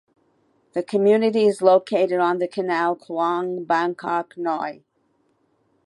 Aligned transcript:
The 0.73 0.81
community 0.81 1.45
is 1.45 1.61
located 1.61 2.13
on 2.17 2.39
the 2.39 2.47
canal 2.47 2.95
Khlong 2.95 3.67
Bangkok 3.67 4.35
Noi. 4.35 4.83